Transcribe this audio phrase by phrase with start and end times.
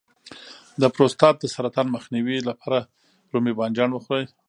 [0.81, 2.79] د پروستات د سرطان مخنیوي لپاره
[3.31, 4.25] رومي بانجان وخورئ